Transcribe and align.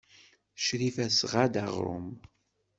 Crifa 0.65 1.05
tesɣa-d 1.09 1.55
aɣrum. 1.63 2.09